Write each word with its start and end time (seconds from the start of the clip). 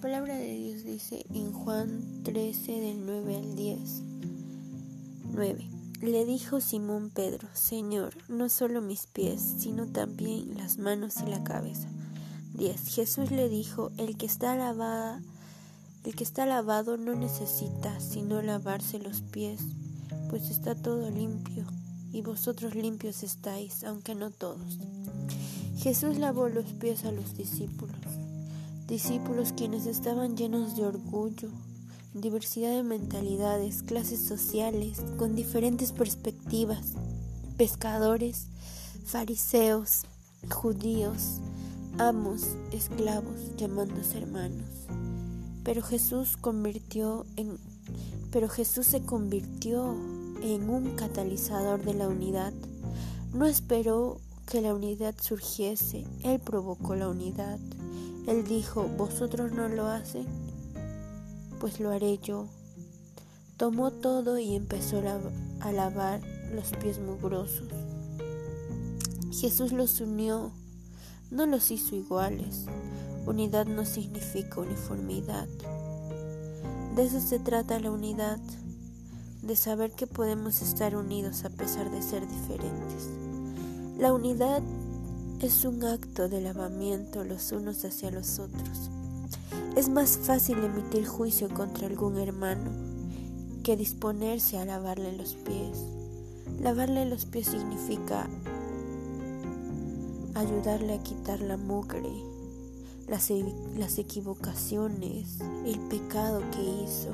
palabra 0.00 0.36
de 0.36 0.54
Dios 0.54 0.84
dice 0.84 1.26
en 1.34 1.52
Juan 1.52 2.22
13 2.22 2.80
del 2.80 3.04
9 3.04 3.36
al 3.36 3.56
10. 3.56 4.02
9. 5.32 5.70
Le 6.02 6.24
dijo 6.24 6.60
Simón 6.60 7.10
Pedro, 7.10 7.48
Señor, 7.52 8.14
no 8.28 8.48
solo 8.48 8.80
mis 8.80 9.08
pies, 9.08 9.42
sino 9.58 9.88
también 9.88 10.56
las 10.56 10.78
manos 10.78 11.16
y 11.16 11.28
la 11.28 11.42
cabeza. 11.42 11.88
10. 12.54 12.94
Jesús 12.94 13.32
le 13.32 13.48
dijo, 13.48 13.90
el 13.96 14.16
que 14.16 14.26
está 14.26 14.54
lavada, 14.54 15.20
el 16.04 16.14
que 16.14 16.22
está 16.22 16.46
lavado 16.46 16.96
no 16.96 17.16
necesita 17.16 17.98
sino 17.98 18.40
lavarse 18.40 19.00
los 19.00 19.22
pies, 19.22 19.62
pues 20.30 20.48
está 20.48 20.76
todo 20.76 21.10
limpio, 21.10 21.66
y 22.12 22.22
vosotros 22.22 22.76
limpios 22.76 23.24
estáis, 23.24 23.82
aunque 23.82 24.14
no 24.14 24.30
todos. 24.30 24.78
Jesús 25.76 26.18
lavó 26.18 26.48
los 26.48 26.66
pies 26.74 27.04
a 27.04 27.10
los 27.10 27.36
discípulos 27.36 28.07
discípulos 28.88 29.52
quienes 29.52 29.86
estaban 29.86 30.36
llenos 30.36 30.74
de 30.74 30.86
orgullo, 30.86 31.50
diversidad 32.14 32.74
de 32.74 32.82
mentalidades, 32.82 33.82
clases 33.82 34.26
sociales, 34.26 35.04
con 35.18 35.36
diferentes 35.36 35.92
perspectivas, 35.92 36.94
pescadores, 37.58 38.48
fariseos, 39.04 40.04
judíos, 40.50 41.40
amos, 41.98 42.56
esclavos, 42.72 43.54
llamándose 43.56 44.18
hermanos. 44.18 44.86
Pero 45.64 45.82
Jesús 45.82 46.38
convirtió 46.38 47.26
en 47.36 47.58
pero 48.30 48.48
Jesús 48.48 48.86
se 48.86 49.00
convirtió 49.00 49.94
en 50.42 50.68
un 50.68 50.96
catalizador 50.96 51.82
de 51.82 51.94
la 51.94 52.08
unidad. 52.08 52.52
No 53.32 53.46
esperó 53.46 54.20
que 54.46 54.60
la 54.60 54.74
unidad 54.74 55.14
surgiese, 55.18 56.04
él 56.24 56.38
provocó 56.38 56.94
la 56.94 57.08
unidad. 57.08 57.58
Él 58.28 58.44
dijo, 58.44 58.86
¿vosotros 58.98 59.52
no 59.52 59.68
lo 59.68 59.86
hacen? 59.86 60.26
Pues 61.60 61.80
lo 61.80 61.90
haré 61.90 62.18
yo. 62.18 62.46
Tomó 63.56 63.90
todo 63.90 64.38
y 64.38 64.54
empezó 64.54 65.02
a 65.60 65.72
lavar 65.72 66.20
los 66.52 66.72
pies 66.72 66.98
mugrosos. 66.98 67.68
Jesús 69.32 69.72
los 69.72 70.02
unió, 70.02 70.52
no 71.30 71.46
los 71.46 71.70
hizo 71.70 71.96
iguales. 71.96 72.66
Unidad 73.24 73.64
no 73.64 73.86
significa 73.86 74.60
uniformidad. 74.60 75.48
De 76.96 77.04
eso 77.04 77.20
se 77.20 77.38
trata 77.38 77.80
la 77.80 77.90
unidad, 77.90 78.38
de 79.40 79.56
saber 79.56 79.92
que 79.92 80.06
podemos 80.06 80.60
estar 80.60 80.96
unidos 80.96 81.46
a 81.46 81.50
pesar 81.50 81.90
de 81.90 82.02
ser 82.02 82.28
diferentes. 82.28 83.08
La 83.96 84.12
unidad 84.12 84.62
es 85.46 85.64
un 85.64 85.84
acto 85.84 86.28
de 86.28 86.40
lavamiento 86.40 87.22
los 87.22 87.52
unos 87.52 87.84
hacia 87.84 88.10
los 88.10 88.40
otros. 88.40 88.90
Es 89.76 89.88
más 89.88 90.18
fácil 90.18 90.58
emitir 90.64 91.06
juicio 91.06 91.48
contra 91.48 91.86
algún 91.86 92.18
hermano 92.18 92.70
que 93.62 93.76
disponerse 93.76 94.58
a 94.58 94.64
lavarle 94.64 95.16
los 95.16 95.34
pies. 95.34 95.78
Lavarle 96.60 97.04
los 97.04 97.24
pies 97.24 97.46
significa 97.46 98.28
ayudarle 100.34 100.94
a 100.94 101.02
quitar 101.04 101.40
la 101.40 101.56
mugre, 101.56 102.10
las, 103.06 103.30
e, 103.30 103.44
equivocaciones, 103.96 105.38
el 105.64 105.78
pecado 105.88 106.42
que 106.50 106.62
hizo. 106.62 107.10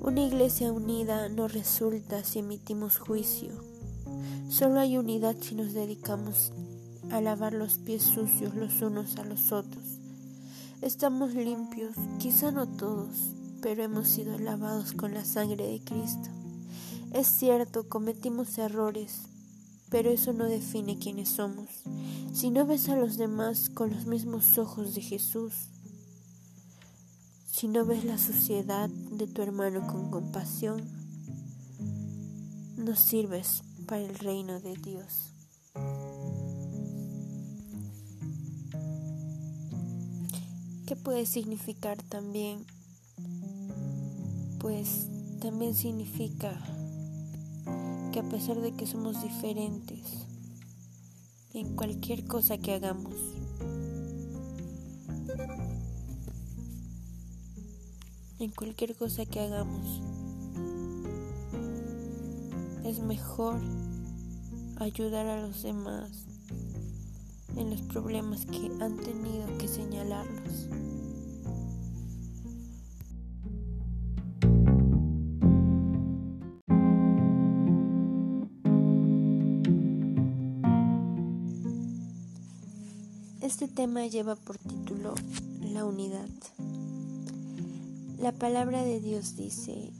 Una 0.00 0.20
iglesia 0.20 0.72
unida 0.72 1.28
no 1.28 1.48
resulta 1.48 2.22
si 2.22 2.38
emitimos 2.38 2.98
juicio. 2.98 3.50
Solo 4.48 4.78
hay 4.78 4.96
unidad 4.96 5.36
si 5.40 5.56
nos 5.56 5.72
dedicamos 5.72 6.52
a 7.10 7.20
lavar 7.20 7.52
los 7.52 7.78
pies 7.78 8.02
sucios 8.02 8.54
los 8.54 8.82
unos 8.82 9.16
a 9.16 9.24
los 9.24 9.52
otros. 9.52 9.84
Estamos 10.82 11.34
limpios, 11.34 11.94
quizá 12.18 12.50
no 12.50 12.68
todos, 12.68 13.32
pero 13.60 13.82
hemos 13.82 14.08
sido 14.08 14.38
lavados 14.38 14.92
con 14.92 15.12
la 15.12 15.24
sangre 15.24 15.66
de 15.66 15.80
Cristo. 15.80 16.30
Es 17.12 17.26
cierto, 17.26 17.88
cometimos 17.88 18.56
errores, 18.58 19.22
pero 19.90 20.10
eso 20.10 20.32
no 20.32 20.44
define 20.44 20.98
quiénes 20.98 21.28
somos. 21.28 21.68
Si 22.32 22.50
no 22.50 22.64
ves 22.64 22.88
a 22.88 22.96
los 22.96 23.16
demás 23.16 23.68
con 23.70 23.90
los 23.90 24.06
mismos 24.06 24.56
ojos 24.58 24.94
de 24.94 25.02
Jesús, 25.02 25.52
si 27.50 27.68
no 27.68 27.84
ves 27.84 28.04
la 28.04 28.16
suciedad 28.16 28.88
de 28.88 29.26
tu 29.26 29.42
hermano 29.42 29.86
con 29.86 30.10
compasión, 30.10 30.82
no 32.76 32.96
sirves 32.96 33.62
para 33.86 34.02
el 34.02 34.14
reino 34.14 34.60
de 34.60 34.74
Dios. 34.76 35.34
¿Qué 40.90 40.96
puede 40.96 41.24
significar 41.24 42.02
también? 42.02 42.66
Pues 44.58 45.06
también 45.40 45.72
significa 45.72 46.60
que 48.12 48.18
a 48.18 48.28
pesar 48.28 48.60
de 48.60 48.74
que 48.74 48.88
somos 48.88 49.22
diferentes 49.22 50.26
en 51.54 51.76
cualquier 51.76 52.26
cosa 52.26 52.58
que 52.58 52.72
hagamos, 52.72 53.14
en 58.40 58.50
cualquier 58.50 58.96
cosa 58.96 59.24
que 59.26 59.38
hagamos, 59.38 60.02
es 62.84 62.98
mejor 62.98 63.60
ayudar 64.80 65.26
a 65.26 65.40
los 65.40 65.62
demás 65.62 66.29
en 67.56 67.70
los 67.70 67.82
problemas 67.82 68.46
que 68.46 68.70
han 68.80 68.96
tenido 68.96 69.46
que 69.58 69.68
señalarlos. 69.68 70.68
Este 83.40 83.66
tema 83.66 84.06
lleva 84.06 84.36
por 84.36 84.58
título 84.58 85.14
La 85.60 85.84
unidad. 85.84 86.28
La 88.18 88.32
palabra 88.32 88.84
de 88.84 89.00
Dios 89.00 89.36
dice 89.36 89.92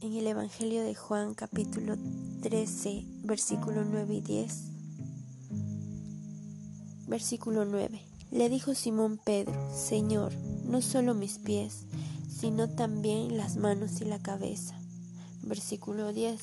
en 0.00 0.14
el 0.14 0.26
Evangelio 0.26 0.82
de 0.82 0.94
Juan 0.94 1.34
capítulo 1.34 1.96
13 2.42 3.04
versículo 3.24 3.84
9 3.84 4.14
y 4.14 4.20
10 4.20 4.77
Versículo 7.08 7.64
9. 7.64 8.02
Le 8.30 8.50
dijo 8.50 8.74
Simón 8.74 9.18
Pedro, 9.24 9.54
Señor, 9.74 10.34
no 10.66 10.82
solo 10.82 11.14
mis 11.14 11.38
pies, 11.38 11.86
sino 12.28 12.68
también 12.68 13.38
las 13.38 13.56
manos 13.56 14.02
y 14.02 14.04
la 14.04 14.18
cabeza. 14.18 14.78
Versículo 15.42 16.12
10. 16.12 16.38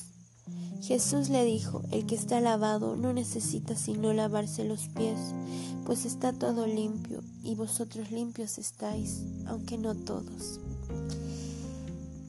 Jesús 0.82 1.28
le 1.28 1.44
dijo, 1.44 1.82
el 1.92 2.04
que 2.06 2.16
está 2.16 2.40
lavado 2.40 2.96
no 2.96 3.12
necesita 3.12 3.76
sino 3.76 4.12
lavarse 4.12 4.64
los 4.64 4.88
pies, 4.88 5.18
pues 5.84 6.04
está 6.04 6.32
todo 6.32 6.66
limpio, 6.66 7.22
y 7.44 7.54
vosotros 7.54 8.10
limpios 8.10 8.58
estáis, 8.58 9.22
aunque 9.46 9.78
no 9.78 9.94
todos. 9.94 10.58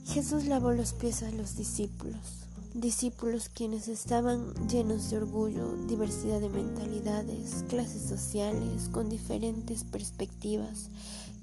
Jesús 0.05 0.45
lavó 0.45 0.73
los 0.73 0.93
pies 0.93 1.23
a 1.23 1.31
los 1.31 1.55
discípulos 1.57 2.46
discípulos 2.77 3.49
quienes 3.49 3.87
estaban 3.87 4.53
llenos 4.67 5.09
de 5.09 5.17
orgullo, 5.17 5.75
diversidad 5.87 6.39
de 6.39 6.49
mentalidades, 6.49 7.65
clases 7.67 8.07
sociales 8.07 8.89
con 8.91 9.09
diferentes 9.09 9.83
perspectivas, 9.83 10.89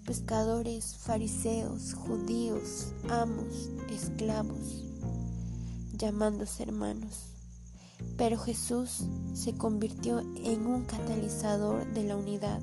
pescadores, 0.07 0.95
fariseos, 0.97 1.95
judíos, 1.95 2.93
amos, 3.09 3.69
esclavos, 3.91 4.85
llamándose 5.95 6.63
hermanos. 6.63 7.31
Pero 8.17 8.39
Jesús 8.39 9.01
se 9.35 9.57
convirtió 9.57 10.21
en 10.21 10.67
un 10.67 10.85
catalizador 10.85 11.85
de 11.95 12.05
la 12.05 12.17
unidad. 12.17 12.61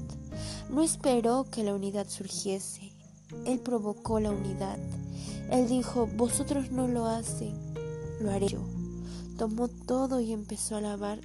No 0.69 0.81
esperó 0.81 1.45
que 1.51 1.65
la 1.65 1.75
unidad 1.75 2.07
surgiese, 2.07 2.93
Él 3.45 3.59
provocó 3.59 4.21
la 4.21 4.31
unidad. 4.31 4.77
Él 5.49 5.67
dijo, 5.67 6.07
vosotros 6.07 6.71
no 6.71 6.87
lo 6.87 7.05
hacen, 7.05 7.70
lo 8.21 8.31
haré 8.31 8.47
yo. 8.47 8.59
Tomó 9.37 9.67
todo 9.67 10.19
y 10.19 10.31
empezó 10.31 10.75
a 10.75 10.81
lavar 10.81 11.19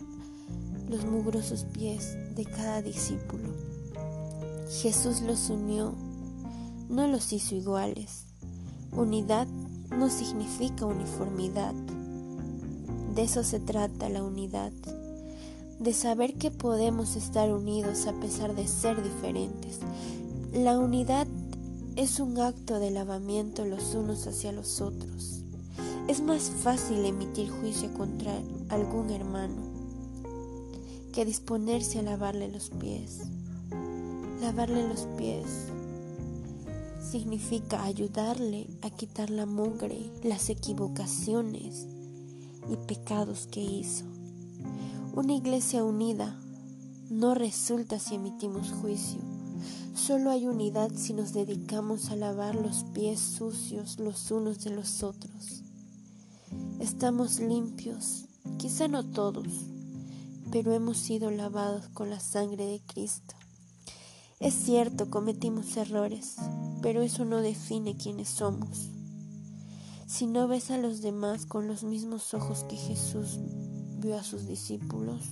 los 0.88 1.04
mugrosos 1.04 1.64
pies 1.72 2.16
de 2.34 2.44
cada 2.44 2.82
discípulo. 2.82 3.50
Jesús 4.82 5.20
los 5.20 5.50
unió, 5.50 5.94
no 6.88 7.06
los 7.08 7.32
hizo 7.32 7.54
iguales. 7.54 8.24
Unidad 8.92 9.46
no 9.90 10.08
significa 10.08 10.86
uniformidad. 10.86 11.74
De 13.14 13.22
eso 13.22 13.44
se 13.44 13.60
trata 13.60 14.08
la 14.08 14.22
unidad, 14.22 14.72
de 15.78 15.92
saber 15.92 16.34
que 16.34 16.50
podemos 16.50 17.16
estar 17.16 17.52
unidos 17.52 18.06
a 18.06 18.12
pesar 18.14 18.54
de 18.54 18.66
ser 18.66 19.02
diferentes. 19.02 19.80
La 20.52 20.78
unidad 20.78 21.26
es 21.96 22.20
un 22.20 22.38
acto 22.38 22.78
de 22.78 22.90
lavamiento 22.90 23.64
los 23.64 23.94
unos 23.94 24.26
hacia 24.26 24.52
los 24.52 24.80
otros. 24.80 25.45
Es 26.08 26.20
más 26.22 26.50
fácil 26.50 27.04
emitir 27.04 27.50
juicio 27.50 27.92
contra 27.92 28.32
algún 28.68 29.10
hermano 29.10 29.60
que 31.12 31.24
disponerse 31.24 31.98
a 31.98 32.02
lavarle 32.02 32.48
los 32.48 32.70
pies. 32.70 33.22
Lavarle 34.40 34.86
los 34.86 35.08
pies 35.18 35.46
significa 37.00 37.82
ayudarle 37.82 38.68
a 38.82 38.90
quitar 38.90 39.30
la 39.30 39.46
mugre, 39.46 40.12
las 40.22 40.48
equivocaciones 40.48 41.88
y 42.70 42.76
pecados 42.86 43.48
que 43.50 43.62
hizo. 43.62 44.04
Una 45.12 45.34
iglesia 45.34 45.82
unida 45.82 46.38
no 47.10 47.34
resulta 47.34 47.98
si 47.98 48.14
emitimos 48.14 48.70
juicio. 48.70 49.20
Solo 49.96 50.30
hay 50.30 50.46
unidad 50.46 50.92
si 50.94 51.14
nos 51.14 51.32
dedicamos 51.32 52.10
a 52.10 52.16
lavar 52.16 52.54
los 52.54 52.84
pies 52.94 53.18
sucios 53.18 53.98
los 53.98 54.30
unos 54.30 54.62
de 54.62 54.70
los 54.70 55.02
otros. 55.02 55.65
Estamos 56.86 57.40
limpios, 57.40 58.26
quizá 58.58 58.86
no 58.86 59.04
todos, 59.04 59.48
pero 60.52 60.72
hemos 60.72 60.96
sido 60.96 61.32
lavados 61.32 61.88
con 61.88 62.10
la 62.10 62.20
sangre 62.20 62.64
de 62.64 62.80
Cristo. 62.80 63.34
Es 64.38 64.54
cierto, 64.54 65.10
cometimos 65.10 65.76
errores, 65.76 66.36
pero 66.82 67.02
eso 67.02 67.24
no 67.24 67.42
define 67.42 67.96
quiénes 67.96 68.28
somos. 68.28 68.88
Si 70.06 70.28
no 70.28 70.46
ves 70.46 70.70
a 70.70 70.78
los 70.78 71.02
demás 71.02 71.44
con 71.44 71.66
los 71.66 71.82
mismos 71.82 72.32
ojos 72.34 72.62
que 72.62 72.76
Jesús 72.76 73.40
vio 73.98 74.16
a 74.16 74.22
sus 74.22 74.46
discípulos, 74.46 75.22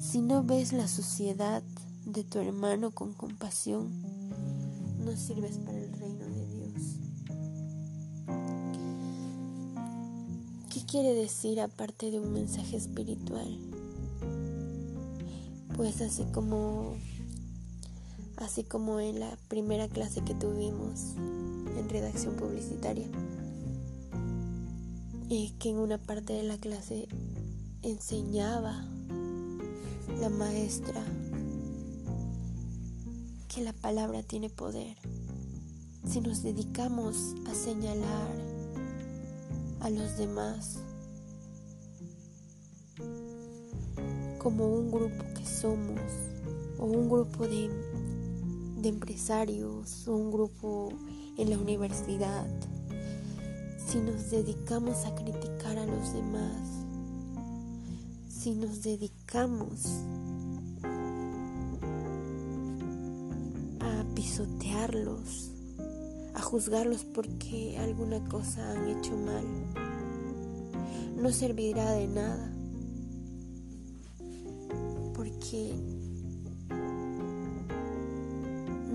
si 0.00 0.22
no 0.22 0.42
ves 0.42 0.72
la 0.72 0.88
suciedad 0.88 1.62
de 2.06 2.24
tu 2.24 2.38
hermano 2.38 2.92
con 2.92 3.12
compasión, 3.12 3.92
no 5.04 5.14
sirves 5.14 5.58
para 5.58 5.76
el 5.76 5.87
quiere 10.88 11.12
decir 11.12 11.60
aparte 11.60 12.10
de 12.10 12.18
un 12.18 12.32
mensaje 12.32 12.76
espiritual? 12.76 13.58
Pues 15.76 16.00
así 16.00 16.24
como 16.32 16.96
así 18.38 18.64
como 18.64 18.98
en 18.98 19.20
la 19.20 19.36
primera 19.48 19.86
clase 19.88 20.22
que 20.22 20.34
tuvimos 20.34 21.14
en 21.76 21.88
redacción 21.90 22.36
publicitaria, 22.36 23.06
y 25.28 25.50
que 25.58 25.70
en 25.70 25.78
una 25.78 25.98
parte 25.98 26.32
de 26.32 26.44
la 26.44 26.56
clase 26.56 27.06
enseñaba 27.82 28.86
la 30.20 30.30
maestra 30.30 31.04
que 33.48 33.62
la 33.62 33.74
palabra 33.74 34.22
tiene 34.22 34.48
poder. 34.48 34.96
Si 36.06 36.22
nos 36.22 36.42
dedicamos 36.42 37.34
a 37.46 37.54
señalar 37.54 38.47
a 39.80 39.90
los 39.90 40.16
demás 40.16 40.78
como 44.38 44.66
un 44.66 44.90
grupo 44.90 45.24
que 45.34 45.46
somos 45.46 46.00
o 46.78 46.84
un 46.86 47.08
grupo 47.08 47.46
de 47.46 47.68
de 48.80 48.88
empresarios 48.88 50.06
o 50.06 50.14
un 50.14 50.30
grupo 50.30 50.90
en 51.36 51.50
la 51.50 51.58
universidad, 51.58 52.46
si 53.86 53.98
nos 53.98 54.30
dedicamos 54.30 55.04
a 55.04 55.14
criticar 55.14 55.78
a 55.78 55.86
los 55.86 56.12
demás, 56.12 56.84
si 58.28 58.52
nos 58.52 58.82
dedicamos 58.82 59.86
a 63.80 64.04
pisotearlos, 64.14 65.50
a 66.38 66.40
juzgarlos 66.40 67.02
porque 67.02 67.76
alguna 67.78 68.24
cosa 68.28 68.70
han 68.70 68.88
hecho 68.88 69.16
mal, 69.16 69.44
no 71.16 71.32
servirá 71.32 71.90
de 71.92 72.06
nada, 72.06 72.54
porque 75.14 75.74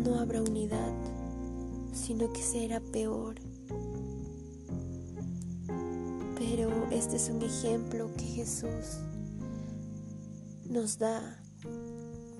no 0.05 0.19
habrá 0.19 0.41
unidad, 0.41 0.93
sino 1.91 2.31
que 2.31 2.41
será 2.41 2.79
peor. 2.79 3.35
Pero 6.37 6.69
este 6.91 7.17
es 7.17 7.29
un 7.29 7.41
ejemplo 7.41 8.09
que 8.15 8.23
Jesús 8.23 8.99
nos 10.69 10.97
da, 10.97 11.43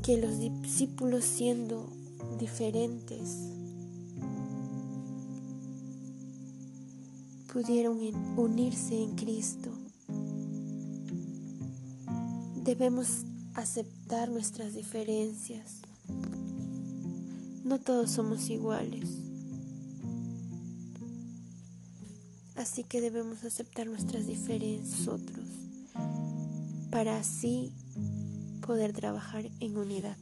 que 0.02 0.16
los 0.18 0.40
discípulos 0.40 1.26
siendo 1.26 1.90
diferentes 2.40 3.50
pudieron 7.54 8.00
unirse 8.38 9.02
en 9.02 9.16
Cristo. 9.16 9.70
Debemos 12.64 13.26
aceptar 13.54 14.30
nuestras 14.30 14.74
diferencias 14.74 15.84
no 17.64 17.80
todos 17.80 18.12
somos 18.12 18.50
iguales. 18.50 19.10
Así 22.56 22.84
que 22.84 23.02
debemos 23.02 23.44
aceptar 23.44 23.88
nuestras 23.88 24.28
diferencias 24.28 25.08
otros 25.08 25.48
para 26.92 27.18
así 27.18 27.74
poder 28.66 28.94
trabajar 28.94 29.50
en 29.60 29.78
unidad. 29.78 30.18